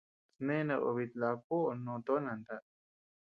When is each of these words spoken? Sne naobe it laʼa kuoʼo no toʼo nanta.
Sne 0.35 0.55
naobe 0.67 1.01
it 1.05 1.13
laʼa 1.21 1.37
kuoʼo 1.45 1.71
no 1.83 1.91
toʼo 2.05 2.17
nanta. 2.25 2.55